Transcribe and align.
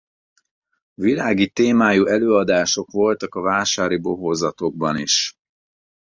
Világi 0.93 1.49
témájú 1.49 2.05
előadások 2.05 2.91
voltak 2.91 3.35
a 3.35 3.41
vásári 3.41 3.97
bohózatokban 3.97 4.97
is. 4.97 5.35